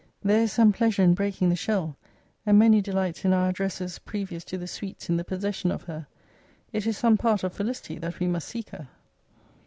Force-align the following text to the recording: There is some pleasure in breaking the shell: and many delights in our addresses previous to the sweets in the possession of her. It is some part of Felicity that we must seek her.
There 0.23 0.41
is 0.41 0.51
some 0.51 0.71
pleasure 0.73 1.03
in 1.03 1.13
breaking 1.13 1.49
the 1.49 1.55
shell: 1.55 1.95
and 2.43 2.57
many 2.57 2.81
delights 2.81 3.23
in 3.23 3.33
our 3.33 3.49
addresses 3.49 3.99
previous 3.99 4.43
to 4.45 4.57
the 4.57 4.65
sweets 4.65 5.11
in 5.11 5.17
the 5.17 5.23
possession 5.23 5.69
of 5.71 5.83
her. 5.83 6.07
It 6.73 6.87
is 6.87 6.97
some 6.97 7.17
part 7.19 7.43
of 7.43 7.53
Felicity 7.53 7.99
that 7.99 8.19
we 8.19 8.25
must 8.25 8.47
seek 8.47 8.69
her. 8.71 8.87